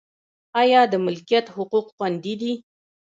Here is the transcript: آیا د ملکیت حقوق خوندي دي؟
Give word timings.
آیا 0.61 0.81
د 0.91 0.93
ملکیت 1.05 1.45
حقوق 1.55 1.85
خوندي 1.95 2.33
دي؟ 2.41 2.53